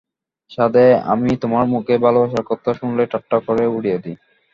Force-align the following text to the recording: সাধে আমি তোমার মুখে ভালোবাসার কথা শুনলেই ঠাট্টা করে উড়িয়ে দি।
সাধে 0.51 0.83
আমি 1.13 1.31
তোমার 1.41 1.65
মুখে 1.73 1.95
ভালোবাসার 2.05 2.43
কথা 2.49 2.69
শুনলেই 2.79 3.11
ঠাট্টা 3.11 3.37
করে 3.47 3.63
উড়িয়ে 3.67 3.97
দি। 4.03 4.13